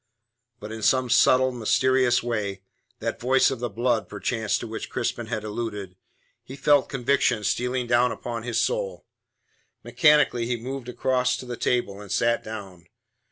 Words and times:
But 0.59 0.71
in 0.71 0.81
some 0.81 1.11
subtle, 1.11 1.51
mysterious 1.51 2.23
way 2.23 2.63
that 2.97 3.19
voice 3.19 3.51
of 3.51 3.59
the 3.59 3.69
blood 3.69 4.09
perchance 4.09 4.57
to 4.57 4.65
which 4.65 4.89
Crispin 4.89 5.27
had 5.27 5.43
alluded 5.43 5.95
he 6.43 6.55
felt 6.55 6.89
conviction 6.89 7.43
stealing 7.43 7.85
down 7.85 8.11
upon 8.11 8.41
his 8.41 8.59
soul. 8.59 9.05
Mechanically 9.83 10.47
he 10.47 10.57
moved 10.57 10.89
across 10.89 11.37
to 11.37 11.45
the 11.45 11.55
table, 11.55 12.01
and 12.01 12.11
sat 12.11 12.43
down. 12.43 12.87